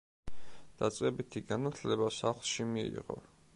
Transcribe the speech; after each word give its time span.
დაწყებითი 0.79 1.45
განათლება 1.53 2.09
სახლში 2.19 2.69
მიიღო. 2.73 3.23